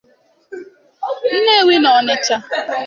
[1.33, 2.35] Nnewi na Ọnịtsha